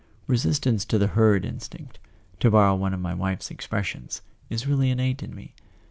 Resistance 0.25 0.83
to 0.85 0.97
the 0.97 1.05
herd 1.13 1.45
instinct 1.45 1.99
(to 2.39 2.49
bor¬ 2.49 2.53
row 2.63 2.73
one 2.73 2.95
of 2.95 2.99
my 2.99 3.13
wife's 3.13 3.51
expressions) 3.51 4.23
is 4.49 4.65
really 4.65 4.89
innate 4.89 5.21
in 5.21 5.35
me. 5.35 5.53